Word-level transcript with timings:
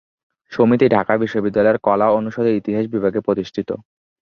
সমিতিটি 0.51 0.93
ঢাকা 0.95 1.13
বিশ্ববিদ্যালয়ের 1.17 1.77
কলা 1.85 2.07
অনুষদের 2.11 2.57
ইতিহাস 2.61 2.85
বিভাগে 2.93 3.19
প্রতিষ্ঠিত। 3.19 3.69